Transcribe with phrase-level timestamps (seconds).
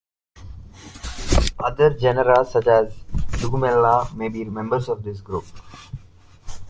[1.59, 2.91] Other genera, such as
[3.37, 5.45] "Jugumella", may be members of this group.